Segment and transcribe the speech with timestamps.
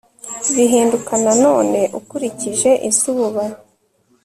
[0.55, 3.43] bihinduka nanone ukurikije izuba